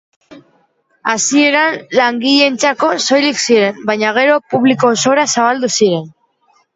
Hasieran 1.11 1.75
langileentzako 1.99 2.89
soilik 3.09 3.41
ziren 3.43 3.83
baina 3.91 4.15
gero 4.15 4.39
publiko 4.55 4.91
osora 4.95 5.27
zabaldu 5.35 5.71
ziren. 5.81 6.09